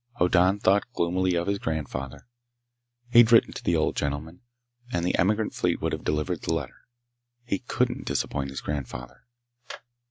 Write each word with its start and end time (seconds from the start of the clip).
Hoddan 0.19 0.57
thought 0.57 0.91
gloomily 0.93 1.35
of 1.35 1.45
his 1.45 1.59
grandfather. 1.59 2.27
He'd 3.11 3.31
written 3.31 3.53
to 3.53 3.63
the 3.63 3.75
old 3.75 3.95
gentleman 3.95 4.41
and 4.91 5.05
the 5.05 5.15
emigrant 5.15 5.53
fleet 5.53 5.79
would 5.79 5.91
have 5.93 6.03
delivered 6.03 6.41
the 6.41 6.55
letter. 6.55 6.87
He 7.45 7.59
couldn't 7.59 8.07
disappoint 8.07 8.49
his 8.49 8.61
grandfather! 8.61 9.25